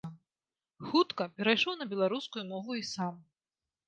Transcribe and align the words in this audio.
Хутка 0.87 1.27
перайшоў 1.35 1.73
на 1.81 1.85
беларускую 1.91 2.43
мову 2.53 2.71
і 2.81 2.81
сам. 2.93 3.13